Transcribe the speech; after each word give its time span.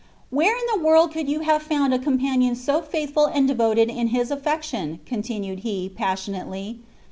"Whwa 0.33 0.45
in 0.47 0.53
all 0.71 0.77
the 0.79 0.83
world 0.83 1.11
could 1.11 1.29
yon 1.29 1.43
have 1.43 1.61
found 1.61 1.93
a 1.93 1.99
companion 1.99 2.55
so 2.55 2.81
faith 2.81 3.09
U 3.15 3.27
Bd 3.27 3.45
devoted 3.45 3.87
in 3.91 4.07
his 4.07 4.31
afleclion 4.31 4.95
f" 4.95 5.05
continued 5.05 5.59
he, 5.59 5.89
passionately. 5.95 6.79